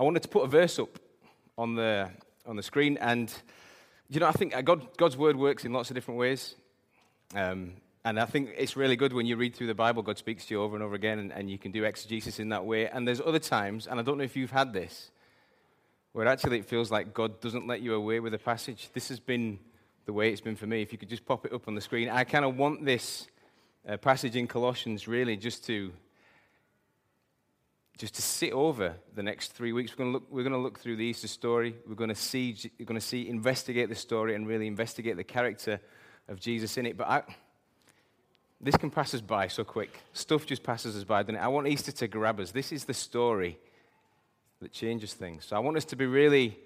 [0.00, 0.98] I wanted to put a verse up
[1.58, 2.08] on the,
[2.46, 2.96] on the screen.
[3.02, 3.30] And,
[4.08, 6.54] you know, I think God, God's word works in lots of different ways.
[7.34, 7.74] Um,
[8.06, 10.54] and I think it's really good when you read through the Bible, God speaks to
[10.54, 12.88] you over and over again, and, and you can do exegesis in that way.
[12.88, 15.10] And there's other times, and I don't know if you've had this,
[16.12, 18.88] where actually it feels like God doesn't let you away with a passage.
[18.94, 19.58] This has been
[20.06, 20.80] the way it's been for me.
[20.80, 22.08] If you could just pop it up on the screen.
[22.08, 23.26] I kind of want this
[23.86, 25.92] uh, passage in Colossians really just to
[28.00, 29.92] just to sit over the next three weeks.
[29.92, 31.76] We're going to look, we're going to look through the Easter story.
[31.86, 35.24] We're going to see, we're going to see, investigate the story and really investigate the
[35.24, 35.78] character
[36.26, 36.96] of Jesus in it.
[36.96, 37.22] But I,
[38.58, 40.00] this can pass us by so quick.
[40.14, 41.40] Stuff just passes us by, doesn't it?
[41.40, 42.52] I want Easter to grab us.
[42.52, 43.58] This is the story
[44.62, 45.44] that changes things.
[45.44, 46.58] So I want us to be really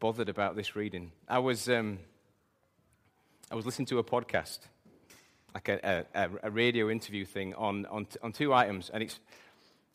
[0.00, 1.12] bothered about this reading.
[1.28, 2.00] I was, um,
[3.52, 4.58] I was listening to a podcast,
[5.54, 9.20] like a, a, a radio interview thing on, on, on two items, and it's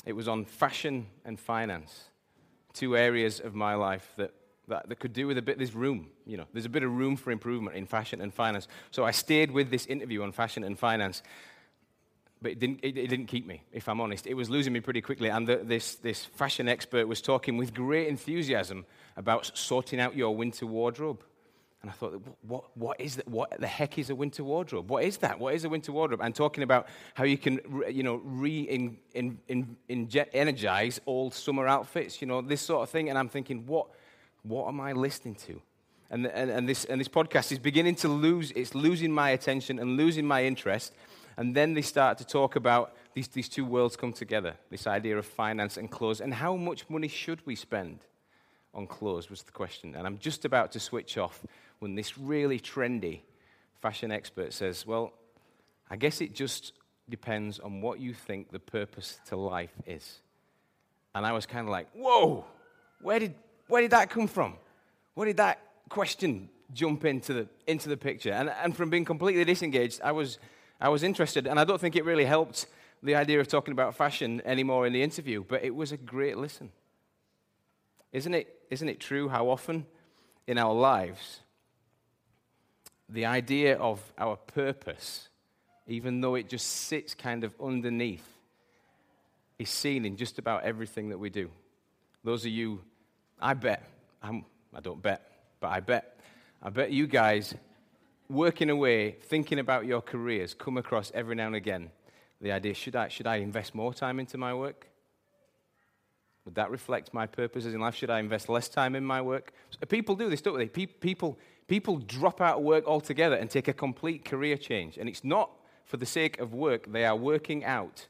[0.08, 2.06] it was on fashion and finance,
[2.74, 4.34] two areas of my life that,
[4.70, 6.92] that, that could do with a bit, there's room, you know, there's a bit of
[6.92, 8.70] room for improvement in fashion and finance.
[8.92, 11.24] So I stayed with this interview on fashion and finance,
[12.42, 14.28] but it didn't, it, it didn't keep me, if I'm honest.
[14.28, 15.28] It was losing me pretty quickly.
[15.28, 18.86] And the, this, this fashion expert was talking with great enthusiasm
[19.18, 21.22] about sorting out your winter wardrobe.
[21.88, 23.30] And I thought, what, what is that?
[23.30, 24.90] What the heck is a winter wardrobe?
[24.90, 25.40] What is that?
[25.40, 26.20] What is a winter wardrobe?
[26.22, 29.00] And talking about how you can, you know, re-energize
[31.06, 33.08] old summer outfits, you know, this sort of thing.
[33.08, 33.88] And I'm thinking, what,
[34.44, 35.62] what am I listening to?
[36.10, 39.80] And, and, and, this, and this podcast is beginning to lose, it's losing my attention
[39.80, 40.92] and losing my interest.
[41.38, 45.18] And then they start to talk about these, these two worlds come together, this idea
[45.18, 48.00] of finance and clothes, and how much money should we spend
[48.74, 49.96] on clothes was the question.
[49.96, 51.44] And I'm just about to switch off
[51.80, 53.22] when this really trendy
[53.82, 55.14] fashion expert says, Well,
[55.90, 56.74] I guess it just
[57.10, 60.20] depends on what you think the purpose to life is.
[61.16, 62.46] And I was kind of like, Whoa,
[63.02, 63.36] where did,
[63.68, 64.56] where did that come from?
[65.14, 65.60] Where did that
[65.90, 68.32] question jump into the, into the picture?
[68.32, 70.40] And, and from being completely disengaged, I was,
[70.80, 71.48] I was interested.
[71.48, 72.68] And I don't think it really helped
[73.04, 76.38] the idea of talking about fashion anymore in the interview, but it was a great
[76.38, 76.72] listen.
[78.12, 79.86] Isn't it, isn't it true how often
[80.48, 81.42] in our lives
[83.10, 85.30] the idea of our purpose,
[85.88, 88.28] even though it just sits kind of underneath,
[89.58, 91.50] is seen in just about everything that we do.
[92.24, 92.82] Those of you,
[93.40, 93.84] I bet,
[94.22, 96.20] I'm, I do not bet, but I bet,
[96.62, 97.56] I bet you guys
[98.30, 101.92] working away, thinking about your careers, come across every now and again
[102.42, 104.88] the idea should I, should I invest more time into my work?
[106.46, 107.96] Would that reflect my purposes in life?
[107.96, 109.52] Should I invest less time in my work?
[109.90, 110.68] People do this, don't they?
[110.68, 114.98] People, people drop out of work altogether and take a complete career change.
[114.98, 115.52] And it's not
[115.86, 118.08] for the sake of work, they are working out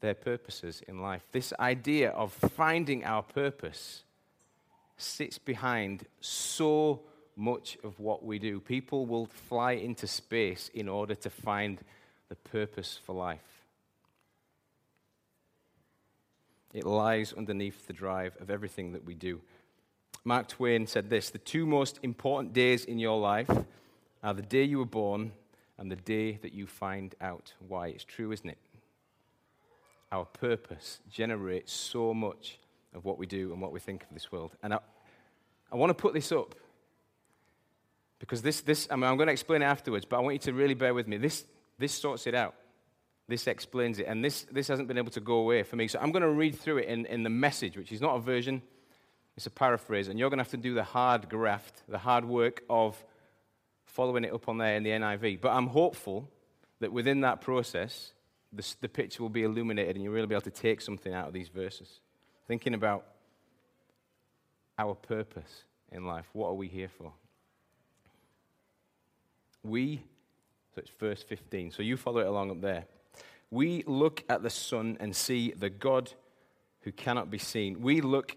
[0.00, 1.22] their purposes in life.
[1.32, 4.04] This idea of finding our purpose
[4.96, 7.02] sits behind so
[7.36, 8.60] much of what we do.
[8.60, 11.80] People will fly into space in order to find
[12.28, 13.62] the purpose for life.
[16.72, 19.40] It lies underneath the drive of everything that we do.
[20.24, 23.50] Mark Twain said this The two most important days in your life
[24.22, 25.32] are the day you were born
[25.78, 27.88] and the day that you find out why.
[27.88, 28.58] It's true, isn't it?
[30.12, 32.58] Our purpose generates so much
[32.94, 34.52] of what we do and what we think of this world.
[34.62, 34.78] And I,
[35.72, 36.54] I want to put this up
[38.18, 40.38] because this, this I mean, I'm going to explain it afterwards, but I want you
[40.40, 41.16] to really bear with me.
[41.16, 41.44] This,
[41.78, 42.54] this sorts it out.
[43.26, 44.06] This explains it.
[44.06, 45.88] And this, this hasn't been able to go away for me.
[45.88, 48.20] So I'm going to read through it in, in the message, which is not a
[48.20, 48.62] version,
[49.36, 50.08] it's a paraphrase.
[50.08, 53.02] And you're going to have to do the hard graft, the hard work of
[53.84, 55.40] following it up on there in the NIV.
[55.40, 56.28] But I'm hopeful
[56.80, 58.12] that within that process,
[58.52, 61.28] the, the picture will be illuminated and you'll really be able to take something out
[61.28, 62.00] of these verses.
[62.46, 63.06] Thinking about
[64.78, 66.26] our purpose in life.
[66.32, 67.12] What are we here for?
[69.62, 70.02] We,
[70.74, 71.70] so it's verse 15.
[71.70, 72.84] So you follow it along up there
[73.52, 76.10] we look at the Son and see the God
[76.80, 77.82] who cannot be seen.
[77.82, 78.34] We look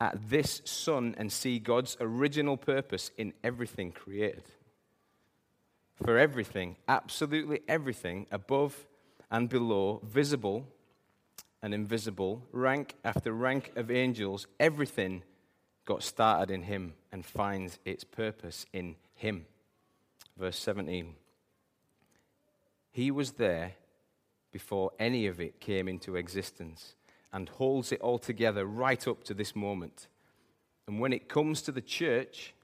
[0.00, 4.44] at this Son and see God's original purpose in everything created.
[6.02, 8.86] For everything, absolutely everything, above
[9.30, 10.66] and below, visible
[11.62, 15.22] and invisible, rank after rank of angels, everything
[15.84, 19.46] got started in Him and finds its purpose in Him.
[20.36, 21.14] Verse 17.
[22.90, 23.72] He was there
[24.52, 26.94] before any of it came into existence
[27.34, 30.06] and holds it all together right up to this moment.
[30.86, 32.54] And when it comes to the church,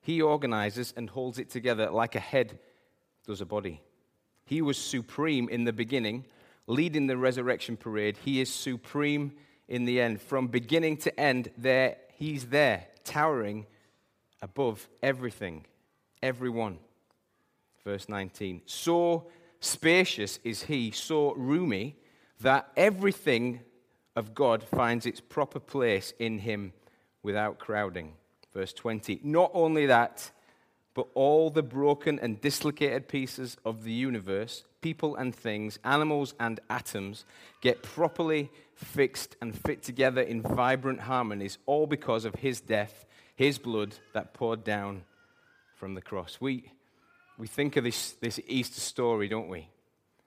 [0.00, 2.58] he organizes and holds it together like a head
[3.26, 3.80] does a body.
[4.44, 6.26] He was supreme in the beginning,
[6.66, 8.18] leading the resurrection parade.
[8.24, 9.32] He is supreme
[9.68, 10.20] in the end.
[10.20, 13.66] From beginning to end, there he's there, towering
[14.42, 15.64] above everything,
[16.22, 16.78] everyone.
[17.84, 18.62] Verse 19.
[18.66, 19.28] So
[19.60, 21.96] spacious is he, so roomy,
[22.40, 23.60] that everything
[24.18, 26.72] of God finds its proper place in him
[27.22, 28.14] without crowding.
[28.52, 29.20] Verse 20.
[29.22, 30.32] Not only that,
[30.92, 36.58] but all the broken and dislocated pieces of the universe, people and things, animals and
[36.68, 37.24] atoms,
[37.60, 43.06] get properly fixed and fit together in vibrant harmonies, all because of his death,
[43.36, 45.04] his blood that poured down
[45.76, 46.38] from the cross.
[46.40, 46.64] We,
[47.38, 49.68] we think of this, this Easter story, don't we?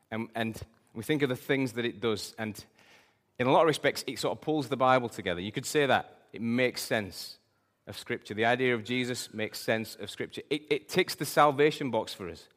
[0.10, 0.58] And, and
[0.94, 2.34] we think of the things that it does.
[2.38, 2.64] And
[3.42, 5.42] in a lot of respects, it sort of pulls the Bible together.
[5.42, 6.18] You could say that.
[6.32, 7.40] It makes sense
[7.88, 8.36] of Scripture.
[8.36, 10.44] The idea of Jesus makes sense of Scripture.
[10.52, 12.48] It, it ticks the salvation box for us.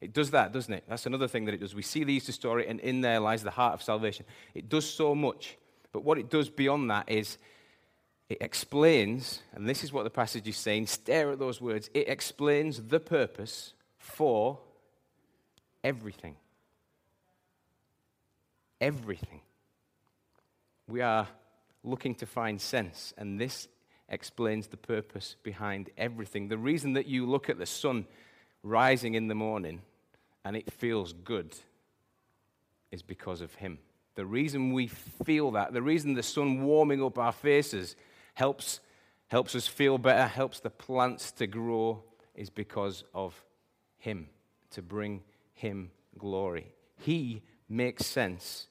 [0.00, 0.82] It does that, doesn't it?
[0.88, 1.76] That's another thing that it does.
[1.76, 4.26] We see the Easter story, and in there lies the heart of salvation.
[4.52, 5.56] It does so much.
[5.92, 7.38] But what it does beyond that is
[8.28, 11.88] it explains, and this is what the passage is saying stare at those words.
[11.94, 14.58] It explains the purpose for
[15.84, 16.34] everything.
[18.80, 19.42] Everything.
[20.88, 21.28] We are
[21.84, 23.68] looking to find sense, and this
[24.08, 26.48] explains the purpose behind everything.
[26.48, 28.06] The reason that you look at the sun
[28.62, 29.82] rising in the morning
[30.44, 31.56] and it feels good
[32.90, 33.78] is because of Him.
[34.14, 37.96] The reason we feel that, the reason the sun warming up our faces
[38.34, 38.80] helps,
[39.28, 42.02] helps us feel better, helps the plants to grow,
[42.34, 43.42] is because of
[43.98, 44.28] Him,
[44.72, 45.22] to bring
[45.54, 46.66] Him glory.
[46.96, 48.68] He makes sense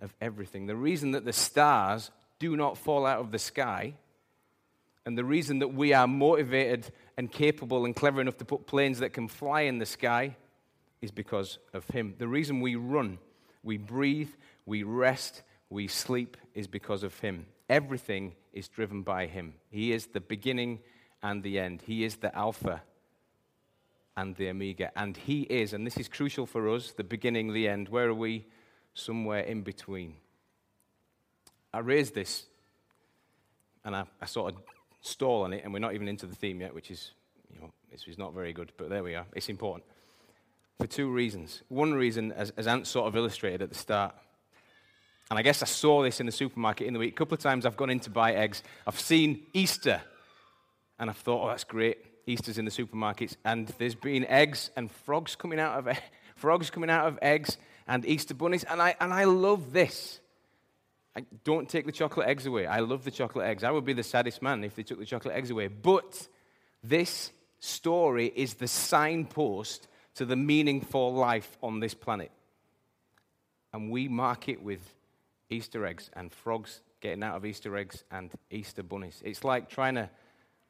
[0.00, 0.66] of everything.
[0.66, 3.94] The reason that the stars do not fall out of the sky
[5.06, 8.98] and the reason that we are motivated and capable and clever enough to put planes
[9.00, 10.36] that can fly in the sky
[11.00, 12.14] is because of Him.
[12.18, 13.18] The reason we run,
[13.62, 14.30] we breathe,
[14.66, 17.46] we rest, we sleep is because of Him.
[17.68, 19.54] Everything is driven by Him.
[19.70, 20.80] He is the beginning
[21.22, 22.82] and the end, He is the Alpha
[24.16, 24.90] and the Omega.
[24.96, 27.88] And He is, and this is crucial for us, the beginning, the end.
[27.88, 28.46] Where are we?
[29.00, 30.14] Somewhere in between.
[31.72, 32.44] I raised this
[33.84, 34.60] and I, I sort of
[35.00, 37.12] stall on it, and we're not even into the theme yet, which is,
[37.52, 39.24] you know, it's, it's not very good, but there we are.
[39.34, 39.84] It's important.
[40.78, 41.62] For two reasons.
[41.68, 44.14] One reason, as, as Ant sort of illustrated at the start,
[45.30, 47.14] and I guess I saw this in the supermarket in the week.
[47.14, 48.62] A couple of times I've gone in to buy eggs.
[48.86, 50.02] I've seen Easter,
[50.98, 51.98] and I've thought, oh, that's great.
[52.26, 55.98] Easter's in the supermarkets, and there's been eggs and frogs coming out of
[56.36, 60.20] frogs coming out of eggs and Easter bunnies, and I and I love this.
[61.16, 62.66] I don't take the chocolate eggs away.
[62.66, 63.64] I love the chocolate eggs.
[63.64, 65.66] I would be the saddest man if they took the chocolate eggs away.
[65.66, 66.28] But
[66.84, 72.30] this story is the signpost to the meaningful life on this planet.
[73.72, 74.80] And we mark it with
[75.48, 79.20] Easter eggs and frogs getting out of Easter eggs and Easter bunnies.
[79.24, 80.10] It's like trying to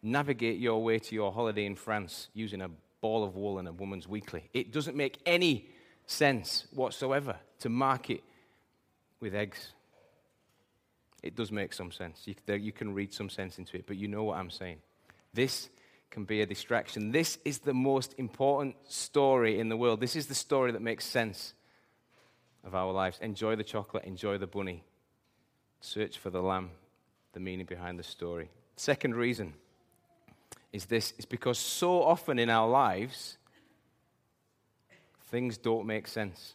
[0.03, 2.71] navigate your way to your holiday in France using a
[3.01, 4.49] ball of wool and a woman's weekly.
[4.53, 5.69] It doesn't make any
[6.11, 8.23] sense whatsoever to mark it
[9.21, 9.73] with eggs
[11.23, 12.27] it does make some sense.
[12.47, 14.79] You, can read some sense into it, but you know what I'm saying.
[15.35, 15.69] This
[16.11, 17.13] can be a distraction.
[17.13, 20.01] This is the most important story in the world.
[20.01, 21.55] This is the story that makes sense
[22.65, 23.19] of our lives.
[23.21, 24.83] Enjoy the chocolate, enjoy the bunny.
[25.81, 26.71] Search for the lamb,
[27.33, 28.49] the meaning behind the story.
[28.77, 29.55] Second reason
[30.73, 33.37] is this is because so often in our lives,
[35.31, 36.55] things don't make sense.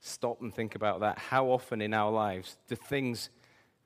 [0.00, 1.18] Stop and think about that.
[1.18, 3.30] How often in our lives do things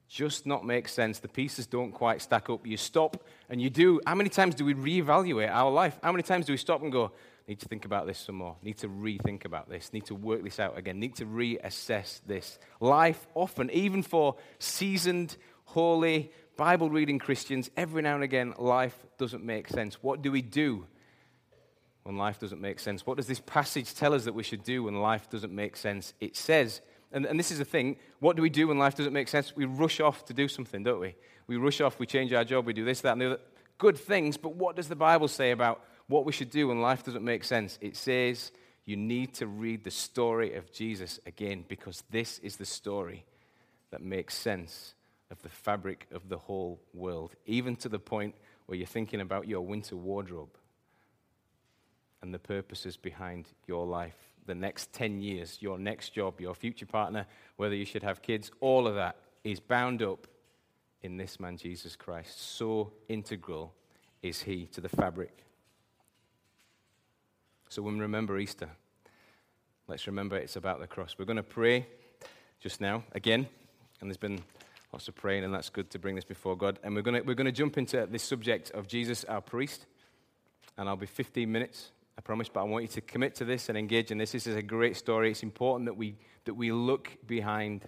[0.08, 1.18] just not make sense.
[1.18, 2.66] The pieces don't quite stack up.
[2.66, 4.00] You stop and you do.
[4.06, 5.98] How many times do we reevaluate our life?
[6.02, 7.12] How many times do we stop and go,
[7.46, 10.42] need to think about this some more, need to rethink about this, need to work
[10.42, 12.58] this out again, need to reassess this?
[12.80, 19.44] Life often, even for seasoned, holy, Bible reading Christians, every now and again, life doesn't
[19.44, 20.02] make sense.
[20.02, 20.86] What do we do
[22.08, 23.04] when life doesn't make sense?
[23.04, 26.14] What does this passage tell us that we should do when life doesn't make sense?
[26.20, 26.80] It says,
[27.12, 29.54] and, and this is the thing what do we do when life doesn't make sense?
[29.54, 31.14] We rush off to do something, don't we?
[31.48, 33.40] We rush off, we change our job, we do this, that, and the other.
[33.76, 37.04] Good things, but what does the Bible say about what we should do when life
[37.04, 37.78] doesn't make sense?
[37.82, 38.52] It says
[38.86, 43.26] you need to read the story of Jesus again because this is the story
[43.90, 44.94] that makes sense
[45.30, 48.34] of the fabric of the whole world, even to the point
[48.64, 50.56] where you're thinking about your winter wardrobe
[52.22, 54.14] and the purposes behind your life
[54.46, 58.50] the next 10 years, your next job, your future partner, whether you should have kids,
[58.60, 60.26] all of that is bound up
[61.02, 62.56] in this man, Jesus Christ.
[62.56, 63.74] So integral
[64.22, 65.44] is he to the fabric.
[67.68, 68.70] So when we remember Easter,
[69.86, 71.16] let's remember it's about the cross.
[71.18, 71.86] We're going to pray
[72.58, 73.46] just now, again,
[74.00, 74.42] and there's been
[74.92, 76.78] Lots of praying, and that's good to bring this before God.
[76.82, 79.84] And we're going to, we're going to jump into this subject of Jesus, our priest.
[80.78, 83.68] And I'll be 15 minutes, I promise, but I want you to commit to this
[83.68, 84.32] and engage in this.
[84.32, 85.30] This is a great story.
[85.30, 87.86] It's important that we, that we look behind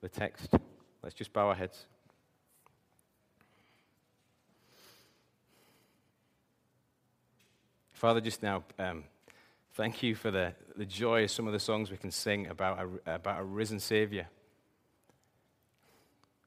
[0.00, 0.54] the text.
[1.02, 1.86] Let's just bow our heads.
[7.90, 9.02] Father, just now, um,
[9.74, 12.78] thank you for the, the joy of some of the songs we can sing about
[13.06, 14.28] a, about a risen Savior.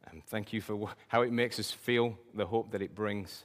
[0.10, 3.44] And thank you for how it makes us feel, the hope that it brings.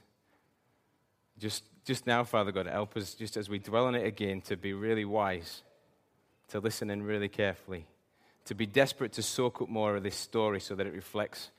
[1.37, 4.55] Just, just now, Father God, help us, just as we dwell on it again, to
[4.55, 5.63] be really wise,
[6.49, 7.85] to listen in really carefully,
[8.45, 11.49] to be desperate to soak up more of this story so that it reflects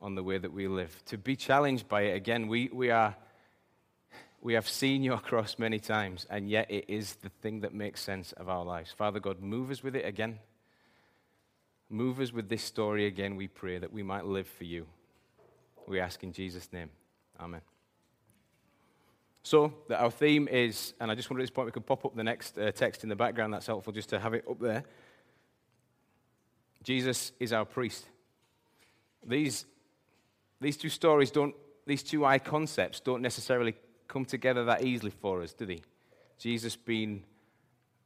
[0.00, 2.48] on the way that we live, to be challenged by it again.
[2.48, 3.14] We, we, are,
[4.40, 8.00] we have seen your cross many times, and yet it is the thing that makes
[8.00, 8.90] sense of our lives.
[8.90, 10.38] Father God, move us with it again.
[11.90, 14.86] Move us with this story again, we pray, that we might live for you.
[15.86, 16.88] We ask in Jesus' name.
[17.38, 17.69] Amen.
[19.42, 22.14] So, our theme is, and I just wonder at this point we could pop up
[22.14, 23.54] the next uh, text in the background.
[23.54, 24.84] That's helpful just to have it up there.
[26.82, 28.06] Jesus is our priest.
[29.26, 29.66] These,
[30.60, 31.54] these two stories don't,
[31.86, 33.74] these two I concepts don't necessarily
[34.08, 35.80] come together that easily for us, do they?
[36.38, 37.24] Jesus being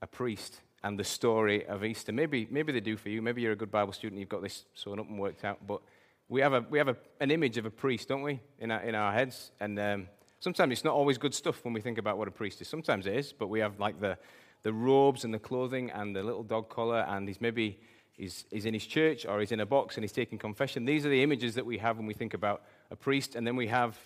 [0.03, 2.13] a priest and the story of Easter.
[2.13, 3.23] Maybe, maybe they do for you.
[3.23, 5.67] Maybe you're a good Bible student, you've got this sewn up and worked out.
[5.67, 5.81] But
[6.29, 8.81] we have, a, we have a, an image of a priest, don't we, in our,
[8.81, 9.53] in our heads?
[9.61, 10.09] And um,
[10.45, 12.69] sometimes it's not always good stuff when we think about what a priest is.
[12.69, 14.19] Sometimes it is, but we have like the,
[14.63, 17.79] the robes and the clothing and the little dog collar, and he's maybe
[18.13, 20.85] he's, he's in his church or he's in a box and he's taking confession.
[20.85, 23.37] These are the images that we have when we think about a priest.
[23.37, 23.99] And then we have,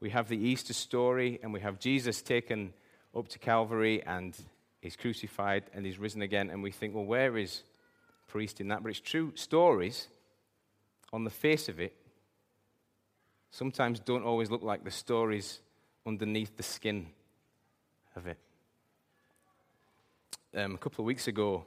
[0.00, 2.72] we have the Easter story, and we have Jesus taken
[3.16, 4.36] up to Calvary and
[4.80, 6.50] he's crucified and he's risen again.
[6.50, 7.62] And we think, well, where is
[8.26, 8.82] priest in that?
[8.82, 9.30] But it's true.
[9.36, 10.08] Stories,
[11.12, 11.94] on the face of it,
[13.54, 15.60] sometimes don't always look like the stories
[16.04, 17.06] underneath the skin
[18.16, 18.36] of it.
[20.56, 21.64] Um, a couple of weeks ago,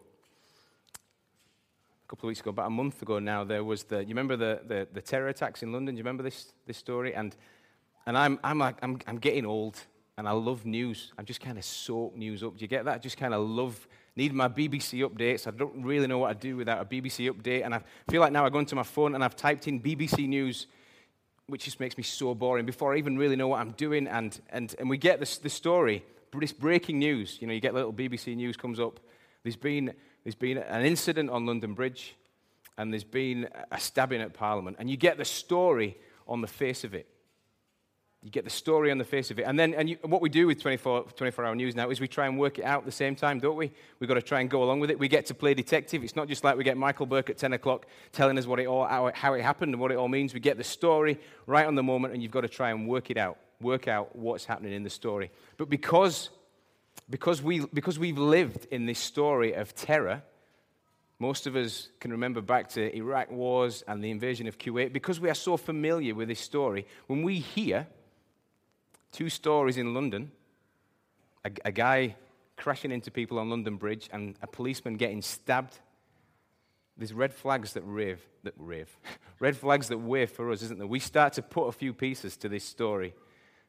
[2.06, 4.36] a couple of weeks ago, about a month ago now, there was the, you remember
[4.36, 5.96] the, the, the terror attacks in London?
[5.96, 7.16] Do you remember this, this story?
[7.16, 7.34] And,
[8.06, 9.80] and I'm, I'm, like, I'm, I'm getting old
[10.18, 11.14] and I love news.
[11.18, 12.58] I'm just kind of soak news up.
[12.58, 12.96] Do you get that?
[12.96, 15.48] I just kind of love, need my BBC updates.
[15.48, 17.64] I don't really know what to do without a BBC update.
[17.64, 20.28] And I feel like now I go into my phone and I've typed in BBC
[20.28, 20.68] News,
[21.48, 24.08] which just makes me so boring before I even really know what I'm doing.
[24.08, 27.38] And, and, and we get this, this story, this breaking news.
[27.40, 29.00] You know, you get little BBC News comes up.
[29.44, 32.16] There's been, there's been an incident on London Bridge
[32.78, 34.78] and there's been a stabbing at Parliament.
[34.80, 37.08] And you get the story on the face of it.
[38.24, 39.44] You get the story on the face of it.
[39.44, 42.08] And then and you, what we do with 24, 24 hour news now is we
[42.08, 43.72] try and work it out at the same time, don't we?
[44.00, 44.98] We've got to try and go along with it.
[44.98, 46.04] We get to play detective.
[46.04, 48.66] It's not just like we get Michael Buerk at 10 o'clock telling us what it
[48.66, 50.34] all, how, it, how it happened and what it all means.
[50.34, 53.12] We get the story right on the moment, and you've got to try and work
[53.12, 55.30] it out, work out what's happening in the story.
[55.58, 56.30] But because,
[57.10, 60.24] because, we, because we've lived in this story of terror,
[61.20, 64.92] most of us can remember back to Iraq wars and the invasion of Kuwait.
[64.92, 67.88] Because we are so familiar with this story, when we hear
[69.12, 70.32] two stories in London
[71.48, 72.16] a, a guy
[72.56, 75.80] crashing into people on London Bridge and a policeman getting stabbed.
[76.98, 78.98] There's red flags that rave, that rave,
[79.40, 80.88] red flags that wave for us, isn't there?
[80.88, 83.14] We start to put a few pieces to this story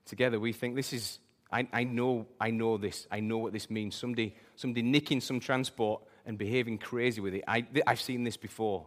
[0.07, 0.41] together.
[0.41, 1.19] We think this is,
[1.53, 3.07] I, I know, I know this.
[3.11, 3.95] I know what this means.
[3.95, 7.45] Somebody, somebody nicking some transport and behaving crazy with it.
[7.47, 8.87] I, I've seen this before.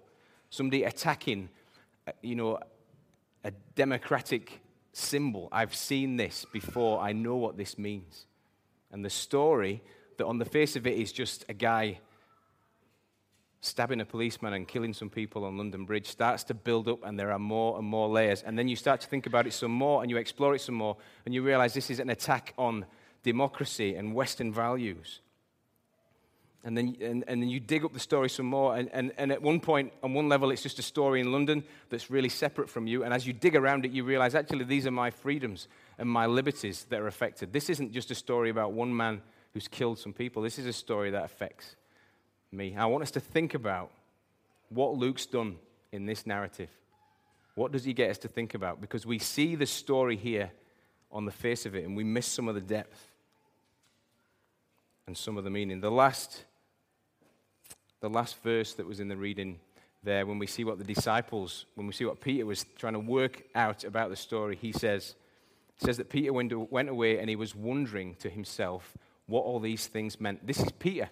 [0.50, 1.50] Somebody attacking,
[2.08, 2.60] uh, you know,
[3.43, 4.60] a democratic
[4.93, 5.48] symbol.
[5.51, 7.00] I've seen this before.
[7.00, 8.25] I know what this means.
[8.91, 9.81] And the story
[10.17, 12.00] that on the face of it is just a guy
[13.62, 17.17] stabbing a policeman and killing some people on London Bridge starts to build up, and
[17.19, 18.41] there are more and more layers.
[18.41, 20.75] And then you start to think about it some more, and you explore it some
[20.75, 22.86] more, and you realize this is an attack on
[23.24, 25.21] democracy and Western values.
[26.63, 28.75] And then, and, and then you dig up the story some more.
[28.75, 31.63] And, and, and at one point, on one level, it's just a story in London
[31.89, 33.03] that's really separate from you.
[33.03, 36.27] And as you dig around it, you realize actually these are my freedoms and my
[36.27, 37.51] liberties that are affected.
[37.51, 39.22] This isn't just a story about one man
[39.53, 40.44] who's killed some people.
[40.44, 41.75] This is a story that affects
[42.51, 42.75] me.
[42.77, 43.91] I want us to think about
[44.70, 45.58] what Luke's done
[45.91, 46.70] in this narrative.
[47.56, 48.80] What does he get us to think about?
[48.80, 50.51] Because we see the story here
[51.12, 53.12] on the face of it and we miss some of the depth
[55.08, 55.82] and some of the meaning.
[55.82, 56.46] The last
[58.01, 59.60] the last verse that was in the reading
[60.03, 63.00] there, when we see what the disciples, when we see what Peter was trying to
[63.00, 65.15] work out about the story, he says,
[65.77, 66.51] says that Peter went,
[66.89, 70.46] away and he was wondering to himself what all these things meant.
[70.46, 71.10] This is Peter.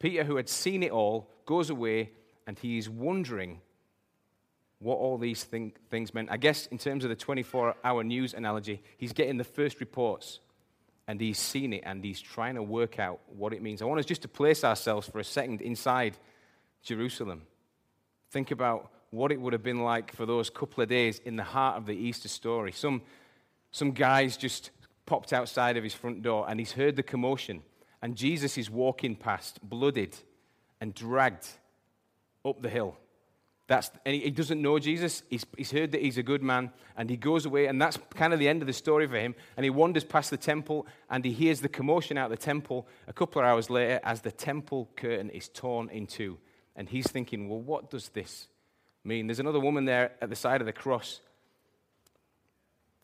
[0.00, 2.10] Peter, who had seen it all, goes away
[2.46, 3.60] and he is wondering
[4.80, 6.28] what all these thing, things meant.
[6.30, 10.40] I guess in terms of the 24 hour news analogy, he's getting the first reports
[11.08, 13.80] and he's seen it and he's trying to work out what it means.
[13.80, 16.16] I want us just to place ourselves for a second inside
[16.82, 17.42] Jerusalem.
[18.30, 21.42] Think about what it would have been like for those couple of days in the
[21.42, 22.72] heart of the Easter story.
[22.72, 23.00] Some,
[23.70, 24.70] some guys just
[25.06, 27.62] popped outside of his front door and he's heard the commotion.
[28.02, 30.14] And Jesus is walking past, blooded
[30.78, 31.48] and dragged
[32.44, 32.98] up the hill.
[33.68, 35.22] That's, and he, he doesn't know Jesus.
[35.28, 38.32] He's, he's heard that he's a good man, and he goes away, and that's kind
[38.32, 39.34] of the end of the story for him.
[39.56, 42.88] And he wanders past the temple, and he hears the commotion out of the temple
[43.06, 46.38] a couple of hours later as the temple curtain is torn in two.
[46.76, 48.48] And he's thinking, well, what does this
[49.04, 49.26] mean?
[49.26, 51.20] There's another woman there at the side of the cross,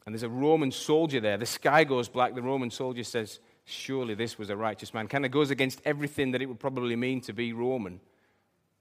[0.06, 1.36] and there's a Roman soldier there.
[1.36, 2.34] The sky goes black.
[2.34, 5.08] The Roman soldier says, surely this was a righteous man.
[5.08, 8.00] Kind of goes against everything that it would probably mean to be Roman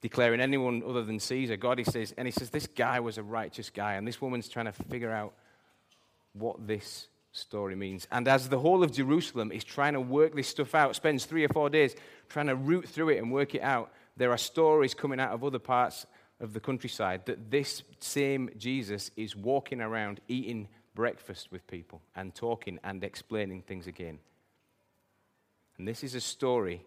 [0.03, 1.55] declaring anyone other than Caesar.
[1.55, 4.49] God, he says, and he says, this guy was a righteous guy, and this woman's
[4.49, 5.33] trying to figure out
[6.33, 8.05] what this story means.
[8.11, 11.45] And as the whole of Jerusalem is trying to work this stuff out, spends three
[11.45, 11.95] or four days
[12.27, 15.41] trying to root through it and work it out, there are stories coming out of
[15.41, 16.05] other parts
[16.41, 22.35] of the countryside that this same Jesus is walking around eating breakfast with people and
[22.35, 24.19] talking and explaining things again.
[25.77, 26.83] And this is a story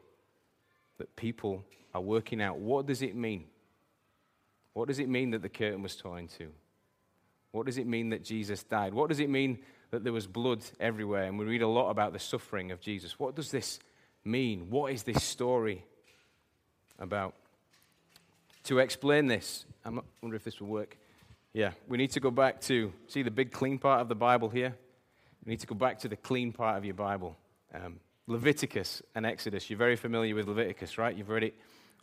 [0.99, 1.65] that people
[1.97, 3.45] are working out what does it mean?
[4.75, 6.49] What does it mean that the curtain was torn to?
[7.53, 8.93] What does it mean that Jesus died?
[8.93, 9.59] What does it mean
[9.91, 11.25] that there was blood everywhere?
[11.25, 13.19] And we read a lot about the suffering of Jesus.
[13.19, 13.79] What does this
[14.25, 14.69] mean?
[14.69, 15.83] What is this story
[16.99, 17.35] about?
[18.65, 20.99] To explain this, I wonder if this will work.
[21.55, 24.51] Yeah, we need to go back to, see the big clean part of the Bible
[24.51, 24.75] here?
[25.47, 27.39] We need to go back to the clean part of your Bible.
[27.73, 29.71] Um, Leviticus and Exodus.
[29.71, 31.17] You're very familiar with Leviticus, right?
[31.17, 31.55] You've read it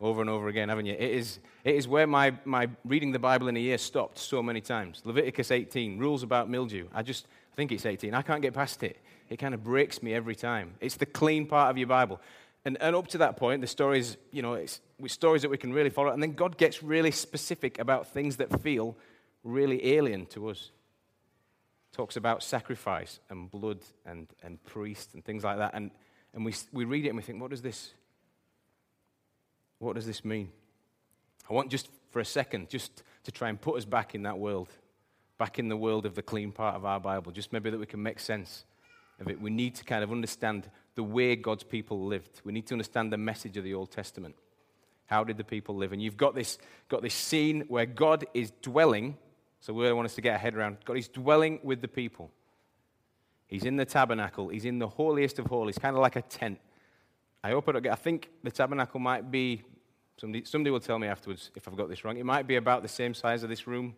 [0.02, 0.94] over and over again, haven't you?
[0.94, 4.44] It is, it is where my, my reading the Bible in a year stopped so
[4.44, 5.02] many times.
[5.06, 6.88] Leviticus 18, rules about mildew.
[6.94, 8.16] I just I think it's 18.
[8.16, 8.98] I can't get past it.
[9.30, 10.74] It kind of breaks me every time.
[10.82, 12.20] It's the clean part of your Bible.
[12.66, 15.72] And, and up to that point, the stories, you know, it's stories that we can
[15.72, 16.12] really follow.
[16.12, 18.96] And then God gets really specific about things that feel
[19.44, 20.72] really alien to us.
[21.92, 25.72] Talks about sacrifice and blood and, and priest and things like that.
[25.76, 25.92] And,
[26.34, 27.94] and we, we read it and we think, what does this
[29.84, 30.50] what does this mean?
[31.50, 34.38] I want just for a second, just to try and put us back in that
[34.38, 34.70] world,
[35.38, 37.86] back in the world of the clean part of our Bible, just maybe that we
[37.86, 38.66] can make sense
[39.20, 39.42] of it.
[39.42, 42.42] We need to kind of understand the way God's people lived.
[42.44, 44.36] We need to understand the message of the Old Testament.
[45.06, 45.92] How did the people live?
[45.92, 49.18] And you've got this, got this scene where God is dwelling.
[49.60, 50.78] So we want us to get our head around.
[50.86, 52.32] God is dwelling with the people.
[53.48, 54.50] He's in the tabernacle.
[54.50, 56.60] He's in the holiest of holies, kind of like a tent.
[57.44, 57.92] I hope I don't get.
[57.92, 59.64] I think the tabernacle might be
[60.18, 62.18] Somebody, somebody will tell me afterwards if I've got this wrong.
[62.18, 63.96] It might be about the same size of this room,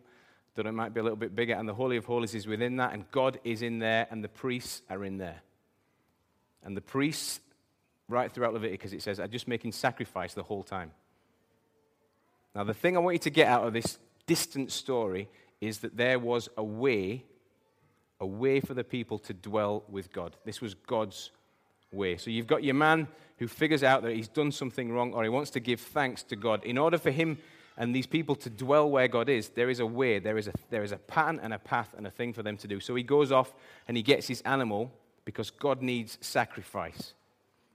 [0.54, 2.76] that it might be a little bit bigger, and the Holy of Holies is within
[2.76, 5.42] that, and God is in there, and the priests are in there.
[6.64, 7.40] And the priests,
[8.08, 10.92] right throughout Leviticus, it says, are just making sacrifice the whole time.
[12.54, 15.28] Now, the thing I want you to get out of this distant story
[15.60, 17.24] is that there was a way,
[18.18, 20.36] a way for the people to dwell with God.
[20.44, 21.30] This was God's
[21.92, 22.16] way.
[22.16, 25.28] So you've got your man who figures out that he's done something wrong or he
[25.28, 26.64] wants to give thanks to God.
[26.64, 27.38] In order for him
[27.76, 30.52] and these people to dwell where God is, there is a way, there is a,
[30.70, 32.80] there is a pattern and a path and a thing for them to do.
[32.80, 33.52] So he goes off
[33.86, 34.90] and he gets his animal
[35.24, 37.12] because God needs sacrifice.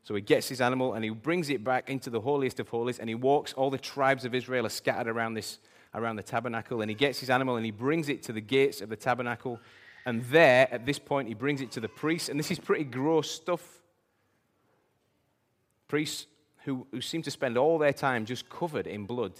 [0.04, 2.97] So he gets his animal and he brings it back into the holiest of holies
[2.97, 3.54] and he walks.
[3.54, 5.60] All the tribes of Israel are scattered around this,
[5.93, 8.82] around the tabernacle, and he gets his animal and he brings it to the gates
[8.82, 9.60] of the tabernacle.
[10.08, 12.30] And there, at this point, he brings it to the priest.
[12.30, 13.80] And this is pretty gross stuff
[15.91, 16.25] Priests
[16.63, 19.34] who, who seem to spend all their time just covered in blood.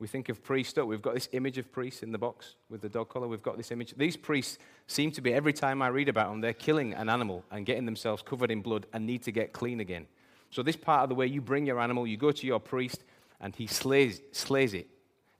[0.00, 2.88] We think of priests, we've got this image of priests in the box with the
[2.88, 3.28] dog collar.
[3.28, 3.94] We've got this image.
[3.96, 7.44] These priests seem to be, every time I read about them, they're killing an animal
[7.52, 10.08] and getting themselves covered in blood and need to get clean again.
[10.50, 13.04] So, this part of the way you bring your animal, you go to your priest
[13.40, 14.88] and he slays, slays it.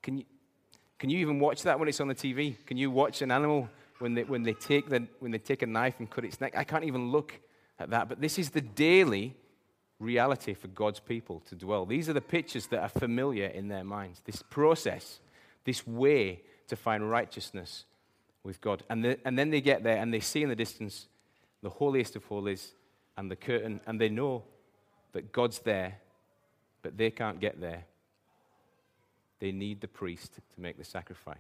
[0.03, 0.25] Can you,
[1.01, 2.65] can you even watch that when it's on the TV?
[2.65, 5.67] Can you watch an animal when they, when, they take the, when they take a
[5.67, 6.53] knife and cut its neck?
[6.57, 7.41] I can't even look
[7.81, 8.09] at that.
[8.09, 9.35] But this is the daily
[10.03, 11.87] reality for God's people to dwell.
[11.87, 14.21] These are the pictures that are familiar in their minds.
[14.25, 15.21] This process,
[15.65, 17.85] this way to find righteousness
[18.43, 18.83] with God.
[18.91, 21.07] And, the, and then they get there and they see in the distance
[21.63, 22.73] the holiest of holies
[23.17, 24.43] and the curtain, and they know
[25.13, 25.99] that God's there,
[26.83, 27.85] but they can't get there.
[29.39, 31.37] They need the priest to make the sacrifice.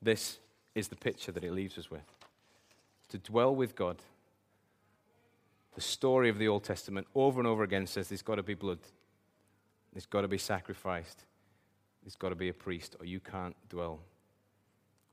[0.00, 0.38] This
[0.74, 2.02] is the picture that it leaves us with.
[3.10, 3.96] To dwell with God
[5.78, 8.54] the story of the Old Testament over and over again says there's got to be
[8.54, 8.80] blood,
[9.92, 11.22] there's got to be sacrificed,
[12.02, 14.00] there's got to be a priest, or you can't dwell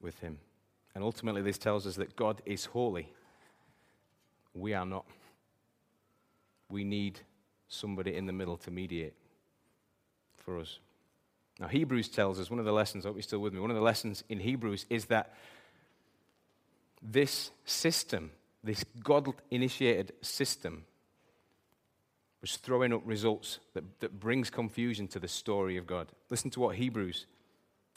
[0.01, 0.39] with him.
[0.95, 3.13] And ultimately, this tells us that God is holy.
[4.55, 5.05] We are not.
[6.71, 7.19] We need
[7.67, 9.13] somebody in the middle to mediate
[10.35, 10.79] for us.
[11.59, 13.69] Now, Hebrews tells us one of the lessons, I hope you're still with me, one
[13.69, 15.31] of the lessons in Hebrews is that
[17.03, 18.31] this system,
[18.65, 20.85] this God initiated system,
[22.41, 26.07] was throwing up results that, that brings confusion to the story of God.
[26.29, 27.25] Listen to what Hebrews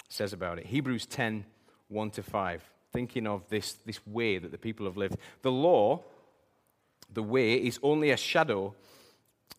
[0.09, 0.67] says about it.
[0.67, 1.45] Hebrews 10
[1.89, 5.17] 1 to 5, thinking of this, this way that the people have lived.
[5.41, 6.05] The law,
[7.11, 8.75] the way, is only a shadow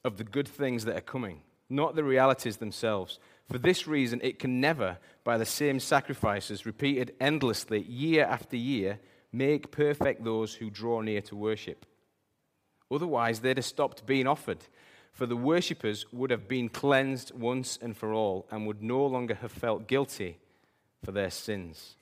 [0.04, 3.17] of the good things that are coming, not the realities themselves.
[3.52, 9.00] For this reason, it can never, by the same sacrifices repeated endlessly year after year,
[9.32, 11.86] make perfect those who draw near to worship.
[12.92, 14.60] Otherwise, they'd have stopped being offered,
[15.12, 19.36] for the worshippers would have been cleansed once and for all and would no longer
[19.36, 20.38] have felt guilty
[21.04, 21.96] for their sins.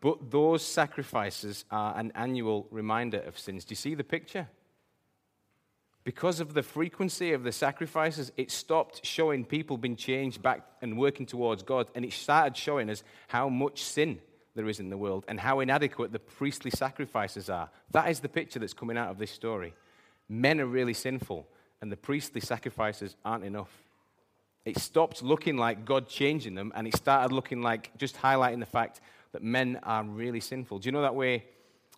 [0.00, 3.64] But those sacrifices are an annual reminder of sins.
[3.64, 4.48] Do you see the picture?
[6.04, 10.98] Because of the frequency of the sacrifices, it stopped showing people being changed back and
[10.98, 14.20] working towards God, and it started showing us how much sin
[14.54, 17.70] there is in the world and how inadequate the priestly sacrifices are.
[17.90, 19.74] That is the picture that's coming out of this story.
[20.28, 21.46] Men are really sinful,
[21.80, 23.70] and the priestly sacrifices aren't enough.
[24.64, 28.66] It stopped looking like God changing them, and it started looking like just highlighting the
[28.66, 29.00] fact
[29.32, 30.78] that men are really sinful.
[30.78, 31.44] Do you know that way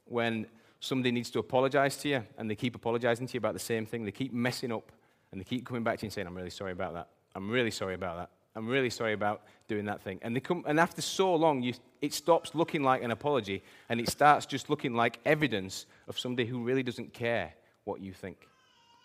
[0.07, 0.47] when
[0.81, 3.87] somebody needs to apologize to you and they keep apologizing to you about the same
[3.87, 4.05] thing?
[4.05, 4.91] They keep messing up
[5.31, 7.09] and they keep coming back to you and saying, I'm really sorry about that.
[7.35, 8.31] I'm really sorry about that.
[8.57, 10.19] I'm really sorry about doing that thing.
[10.23, 14.01] And, they come, and after so long, you, it stops looking like an apology and
[14.01, 17.53] it starts just looking like evidence of somebody who really doesn't care
[17.85, 18.49] what you think.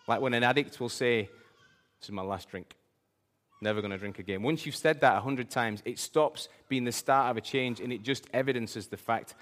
[0.08, 1.28] Like when an addict will say,
[2.00, 2.74] This is my last drink
[3.62, 4.42] never going to drink again.
[4.42, 7.80] Once you've said that a hundred times, it stops being the start of a change
[7.80, 9.34] and it just evidences the fact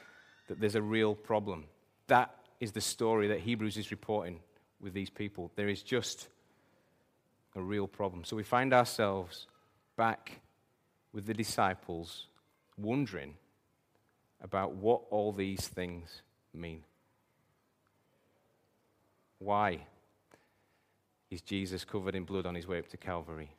[0.48, 1.64] that there's a real problem.
[2.06, 4.40] That is the story that Hebrews is reporting
[4.80, 5.50] with these people.
[5.56, 6.28] There is just
[7.56, 8.24] a real problem.
[8.24, 9.46] So we find ourselves
[10.00, 10.40] back
[11.12, 12.24] with the disciples
[12.78, 13.34] wondering
[14.40, 16.22] about what all these things
[16.54, 16.82] mean.
[19.38, 19.80] Why
[21.30, 23.50] is Jesus covered in blood on his way up to Calvary?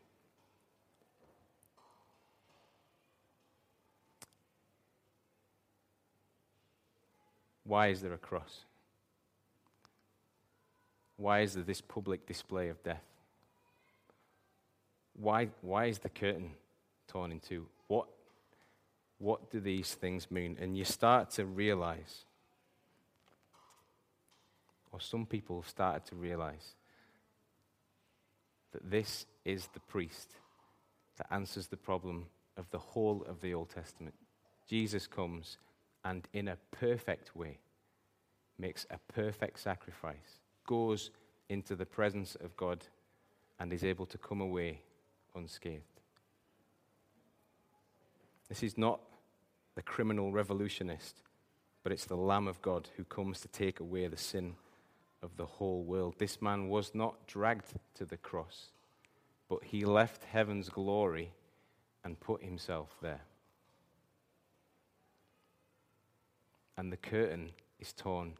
[7.65, 8.65] Why is there a cross?
[11.17, 13.10] Why is there this public display of death?
[15.21, 16.49] Why, why is the curtain
[17.07, 17.67] torn in two?
[17.87, 18.07] What,
[19.19, 20.57] what do these things mean?
[20.59, 22.25] And you start to realize,
[24.91, 26.73] or some people have started to realize,
[28.71, 30.31] that this is the priest
[31.17, 32.25] that answers the problem
[32.57, 34.15] of the whole of the Old Testament.
[34.67, 35.57] Jesus comes
[36.03, 37.59] and in a perfect way
[38.57, 41.11] makes a perfect sacrifice, goes
[41.47, 42.83] into the presence of God,
[43.59, 44.79] and is able to come away
[45.35, 45.83] unscathed.
[48.49, 48.99] This is not
[49.75, 51.21] the criminal revolutionist,
[51.83, 54.55] but it's the Lamb of God who comes to take away the sin
[55.23, 56.15] of the whole world.
[56.17, 58.71] This man was not dragged to the cross,
[59.47, 61.31] but he left heaven's glory
[62.03, 63.21] and put himself there.
[66.81, 68.33] and the curtain is torn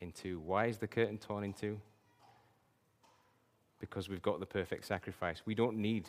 [0.00, 0.40] in two.
[0.40, 1.78] Why is the curtain torn in two?
[3.78, 5.42] Because we've got the perfect sacrifice.
[5.44, 6.08] We don't need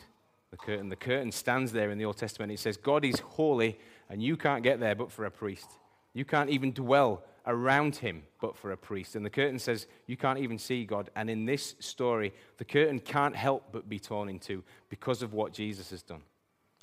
[0.50, 0.88] the curtain.
[0.88, 2.52] The curtain stands there in the Old Testament.
[2.52, 3.78] It says, God is holy,
[4.08, 5.70] and you can't get there but for a priest.
[6.12, 9.16] You can't even dwell around him but for a priest.
[9.16, 11.10] And the curtain says, you can't even see God.
[11.14, 15.32] And in this story, the curtain can't help but be torn in two because of
[15.32, 16.22] what Jesus has done.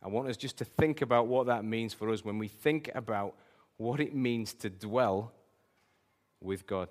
[0.02, 2.90] I want us just to think about what that means for us when we think
[2.94, 3.36] about
[3.78, 5.32] what it means to dwell
[6.42, 6.90] with God.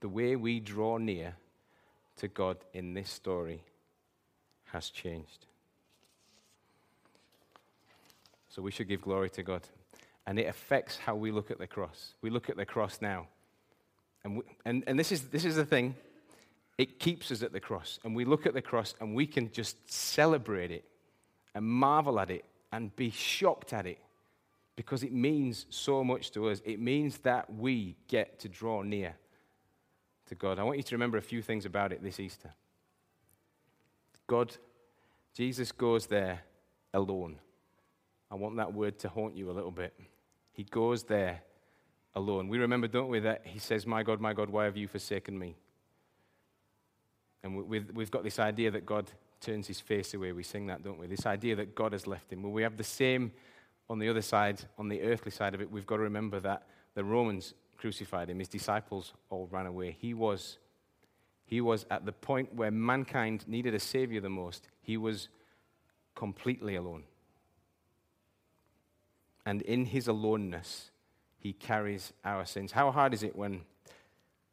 [0.00, 1.36] The way we draw near
[2.20, 3.62] to God in this story
[4.72, 5.46] has changed.
[8.48, 9.62] So we should give glory to God.
[10.26, 12.14] And it affects how we look at the cross.
[12.20, 13.26] We look at the cross now.
[14.22, 15.94] And, we, and, and this, is, this is the thing
[16.76, 17.98] it keeps us at the cross.
[18.04, 20.84] And we look at the cross and we can just celebrate it
[21.54, 23.98] and marvel at it and be shocked at it
[24.76, 26.60] because it means so much to us.
[26.64, 29.14] It means that we get to draw near
[30.30, 30.58] to God.
[30.58, 32.50] I want you to remember a few things about it this Easter.
[34.26, 34.56] God,
[35.34, 36.40] Jesus goes there
[36.94, 37.36] alone.
[38.30, 39.92] I want that word to haunt you a little bit.
[40.52, 41.42] He goes there
[42.14, 42.48] alone.
[42.48, 45.36] We remember, don't we, that he says, My God, my God, why have you forsaken
[45.36, 45.56] me?
[47.42, 50.30] And we've got this idea that God turns his face away.
[50.30, 51.08] We sing that, don't we?
[51.08, 52.42] This idea that God has left him.
[52.42, 53.32] Well, we have the same
[53.88, 55.72] on the other side, on the earthly side of it.
[55.72, 59.96] We've got to remember that the Romans crucified him, his disciples all ran away.
[59.98, 60.58] He was,
[61.46, 65.28] he was at the point where mankind needed a savior the most, he was
[66.14, 67.04] completely alone.
[69.46, 70.90] And in his aloneness,
[71.38, 72.70] he carries our sins.
[72.70, 73.62] How hard is it when,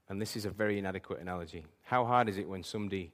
[0.08, 3.12] and this is a very inadequate analogy, how hard is it when somebody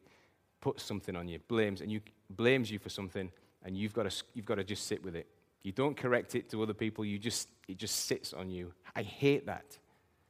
[0.61, 3.31] puts something on you, blames, and you blames you for something,
[3.65, 5.27] and you've got to, you've got to just sit with it.
[5.63, 8.73] You don't correct it to other people, you just, it just sits on you.
[8.95, 9.77] I hate that.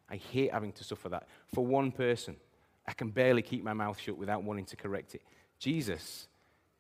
[0.09, 1.27] I hate having to suffer that.
[1.53, 2.35] For one person,
[2.87, 5.21] I can barely keep my mouth shut without wanting to correct it.
[5.59, 6.27] Jesus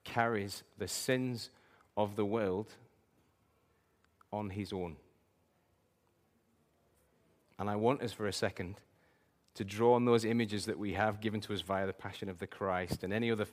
[0.03, 1.49] carries the sins
[1.95, 2.67] of the world
[4.31, 4.97] on his own.
[7.57, 8.75] And I want us for a second
[9.55, 12.39] to draw on those images that we have given to us via the Passion of
[12.39, 13.45] the Christ and any other,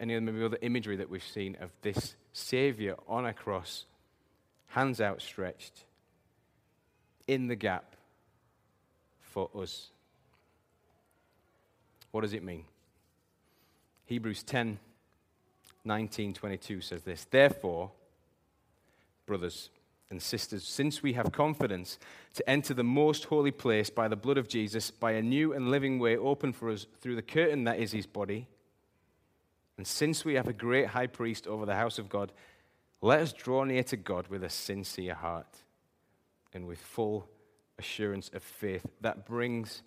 [0.00, 3.84] any maybe other imagery that we've seen of this Savior on a cross,
[4.68, 5.84] hands outstretched,
[7.26, 7.95] in the gap
[9.36, 9.90] for us.
[12.10, 12.64] What does it mean?
[14.06, 14.78] Hebrews 10
[15.84, 17.90] 19, 22 says this Therefore,
[19.26, 19.68] brothers
[20.08, 21.98] and sisters, since we have confidence
[22.32, 25.70] to enter the most holy place by the blood of Jesus, by a new and
[25.70, 28.48] living way open for us through the curtain that is his body,
[29.76, 32.32] and since we have a great high priest over the house of God,
[33.02, 35.58] let us draw near to God with a sincere heart
[36.54, 37.28] and with full
[37.78, 39.82] assurance of faith that brings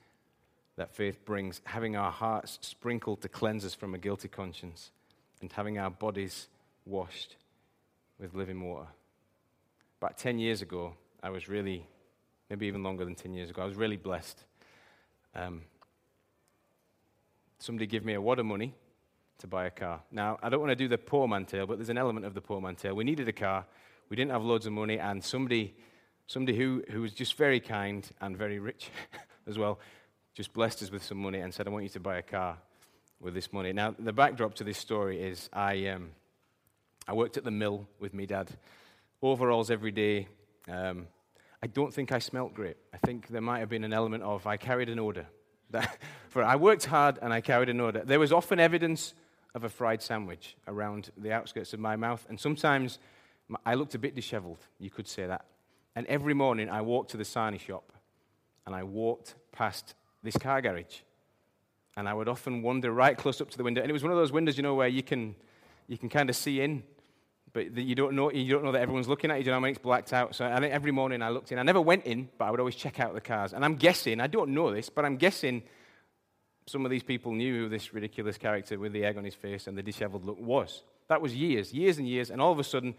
[0.76, 4.92] that faith brings having our hearts sprinkled to cleanse us from a guilty conscience
[5.42, 6.48] and having our bodies
[6.86, 7.36] washed
[8.18, 8.88] with living water.
[10.02, 11.86] About 10 years ago, I was really,
[12.50, 14.42] maybe even longer than 10 years ago, I was really blessed.
[15.36, 15.64] Um,
[17.60, 18.74] somebody gave me a wad of money
[19.40, 20.02] to buy a car.
[20.12, 22.34] Now, I don't want to do the poor man tale, but there's an element of
[22.34, 22.96] the poor man tale.
[22.96, 23.66] We needed a car,
[24.10, 25.76] we didn't have loads of money, and somebody,
[26.30, 28.92] somebody who, who was just very kind and very rich
[29.48, 29.80] as well
[30.36, 32.58] just blessed us with some money and said, I want you to buy a car
[33.20, 33.74] with this money.
[33.74, 36.12] Now, the backdrop to this story is I, um,
[37.08, 38.50] I worked at the mill with my dad,
[39.24, 40.28] overalls every day.
[40.70, 41.08] Um,
[41.64, 42.78] I don't think I smelt great.
[42.94, 45.26] I think there might have been an element of I carried an odor.
[46.30, 48.04] for I worked hard and I carried an odor.
[48.06, 49.16] There was often evidence
[49.56, 53.00] of a fried sandwich around the outskirts of my mouth, and sometimes
[53.66, 55.46] I looked a bit disheveled, you could say that.
[55.96, 57.92] And every morning I walked to the sarnie shop
[58.66, 61.00] and I walked past this car garage
[61.98, 63.82] and I would often wander right close up to the window.
[63.82, 65.36] And it was one of those windows, you know, where you can,
[65.88, 66.84] you can kind of see in,
[67.52, 69.44] but you don't, know, you don't know that everyone's looking at you.
[69.44, 69.72] Do you know I mean?
[69.72, 70.36] It's blacked out.
[70.36, 71.60] So I every morning I looked in.
[71.60, 73.54] I never went in, but I would always check out the cars.
[73.54, 75.64] And I'm guessing, I don't know this, but I'm guessing
[76.68, 79.68] some of these people knew who this ridiculous character with the egg on his face
[79.68, 80.84] and the disheveled look was.
[81.08, 82.30] That was years, years and years.
[82.30, 82.94] And all of a sudden,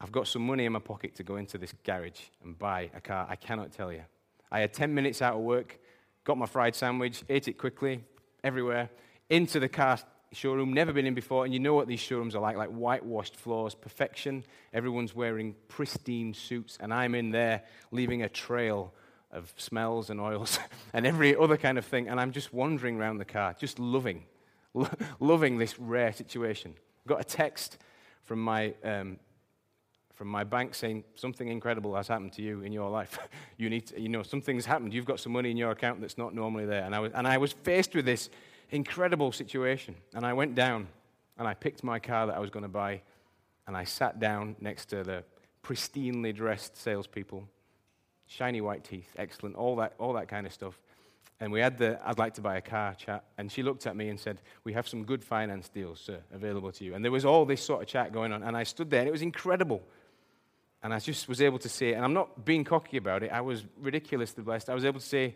[0.00, 3.00] I've got some money in my pocket to go into this garage and buy a
[3.00, 3.26] car.
[3.28, 4.02] I cannot tell you.
[4.50, 5.78] I had 10 minutes out of work
[6.24, 8.04] got my fried sandwich, ate it quickly,
[8.44, 8.90] everywhere,
[9.28, 9.98] into the car
[10.32, 13.36] showroom, never been in before, and you know what these showrooms are like like whitewashed
[13.36, 14.44] floors, perfection.
[14.72, 18.92] Everyone's wearing pristine suits, and I'm in there leaving a trail
[19.32, 20.58] of smells and oils
[20.92, 24.24] and every other kind of thing, and I'm just wandering around the car, just loving,
[24.74, 24.88] lo-
[25.20, 26.74] loving this rare situation.
[27.06, 27.78] Got a text
[28.24, 29.18] from my um,
[30.20, 33.18] from my bank saying something incredible has happened to you in your life.
[33.56, 34.92] you need to, you know, something's happened.
[34.92, 36.84] You've got some money in your account that's not normally there.
[36.84, 38.28] And I was, and I was faced with this
[38.70, 39.94] incredible situation.
[40.12, 40.88] And I went down
[41.38, 43.00] and I picked my car that I was going to buy
[43.66, 45.24] and I sat down next to the
[45.64, 47.48] pristinely dressed salespeople,
[48.26, 50.78] shiny white teeth, excellent, all that, all that kind of stuff.
[51.40, 53.24] And we had the I'd like to buy a car chat.
[53.38, 56.72] And she looked at me and said, We have some good finance deals, sir, available
[56.72, 56.94] to you.
[56.94, 58.42] And there was all this sort of chat going on.
[58.42, 59.82] And I stood there and it was incredible.
[60.82, 63.42] And I just was able to say, and I'm not being cocky about it, I
[63.42, 64.70] was ridiculously blessed.
[64.70, 65.34] I was able to say,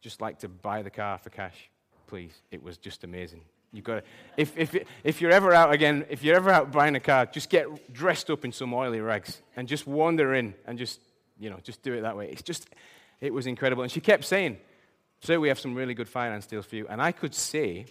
[0.00, 1.70] just like to buy the car for cash,
[2.06, 2.32] please.
[2.50, 3.42] It was just amazing.
[3.72, 4.02] You've got to,
[4.36, 7.50] if, if, if you're ever out again, if you're ever out buying a car, just
[7.50, 11.00] get dressed up in some oily rags and just wander in and just,
[11.38, 12.28] you know, just do it that way.
[12.30, 12.68] It's just,
[13.20, 13.82] it was incredible.
[13.82, 14.58] And she kept saying,
[15.20, 16.86] so we have some really good finance deals for you.
[16.88, 17.86] And I could say,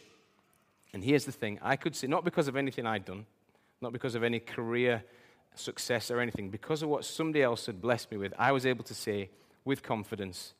[0.94, 3.26] and here's the thing, I could say, not because of anything I'd done,
[3.82, 5.04] not because of any career
[5.60, 6.50] success or anything.
[6.50, 9.30] Because of what somebody else had blessed me with, I was able to say
[9.66, 10.54] with confidence,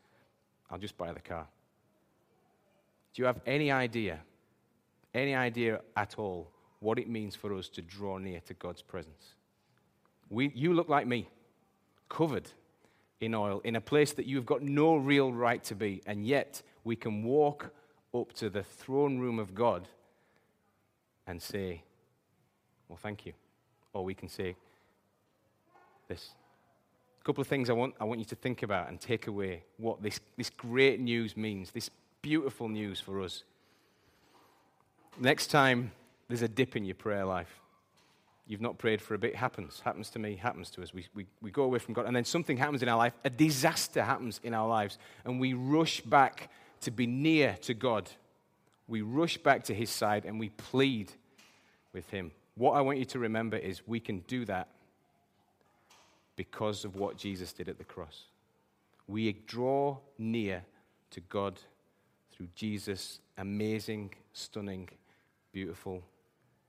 [0.70, 1.48] I'll just buy the car.
[3.14, 4.20] Do you have any idea,
[5.14, 9.34] any idea at all, what it means for us to draw near to God's presence?
[10.30, 11.30] We, you look like me,
[12.10, 12.50] covered
[13.20, 16.62] in oil, in a place that you've got no real right to be, and yet
[16.84, 17.72] we can walk
[18.14, 19.88] up to the throne room of God
[21.26, 21.84] and say,
[22.88, 23.34] well, thank you.
[23.94, 24.56] Or we can say
[26.08, 26.32] this.
[27.22, 29.64] A couple of things I want, I want you to think about and take away
[29.78, 31.90] what this, this great news means, this
[32.22, 33.44] beautiful news for us.
[35.20, 35.92] Next time
[36.28, 37.60] there's a dip in your prayer life,
[38.48, 39.82] you've not prayed for a bit, happens.
[39.82, 40.94] Happens to me, happens to us.
[40.94, 43.30] We, we, we go away from God, and then something happens in our life, a
[43.30, 46.50] disaster happens in our lives, and we rush back
[46.82, 48.10] to be near to God.
[48.88, 51.12] We rush back to His side and we plead
[51.94, 52.32] with Him.
[52.56, 54.70] What I want you to remember is we can do that
[56.38, 58.24] because of what Jesus did at the cross.
[59.08, 60.64] We draw near
[61.12, 61.60] to God
[62.32, 64.88] through Jesus' amazing, stunning,
[65.52, 66.04] beautiful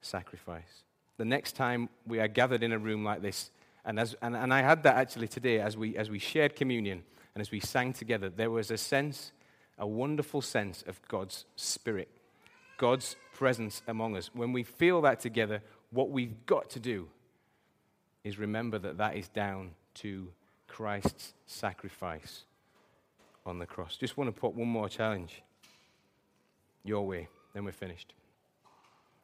[0.00, 0.83] sacrifice.
[1.18, 3.50] The next time we are gathered in a room like this,
[3.85, 7.04] and, as, and, and I had that actually today as we, as we shared communion
[7.35, 9.33] and as we sang together, there was a sense,
[9.78, 12.09] a wonderful sense of God's Spirit,
[12.78, 14.31] God's presence among us.
[14.33, 17.09] When we feel that together, what we've got to do
[18.28, 20.28] is remember that that is down to
[20.66, 22.44] Christ's sacrifice
[23.46, 23.96] on the cross.
[23.96, 25.42] Just want to put one more challenge
[26.84, 28.12] your way, then we're finished.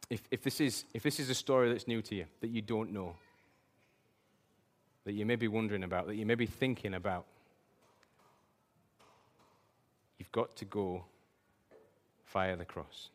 [0.08, 2.62] If, if, this is, if this is a story that's new to you, that you
[2.62, 3.14] don't know,
[5.04, 7.26] that you may be wondering about, that you may be thinking about,
[10.18, 11.04] you've got to go
[12.32, 13.10] via the cross.